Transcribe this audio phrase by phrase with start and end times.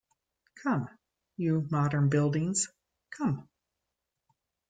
[0.55, 0.89] Come,
[1.37, 2.67] you Modern Buildings,
[3.11, 3.47] come!